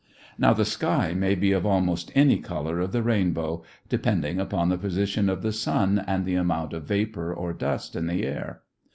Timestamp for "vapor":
6.87-7.31